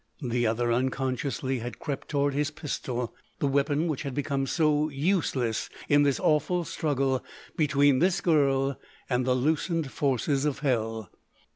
[0.23, 6.01] The other, unconsciously, had crept toward his pistol—the weapon which had become so useless in
[6.01, 7.23] this awful struggle
[7.55, 8.79] between this girl
[9.11, 11.11] and the loosened forces of hell.